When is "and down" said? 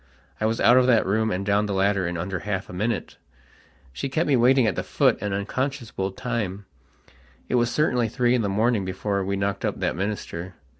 1.29-1.67